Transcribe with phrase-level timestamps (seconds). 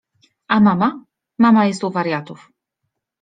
[0.55, 1.01] —A mama?—
[1.43, 2.51] Mama jest u wariatów.